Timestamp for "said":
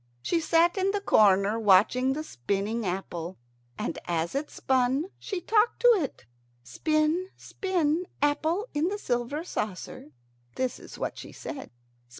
11.31-11.69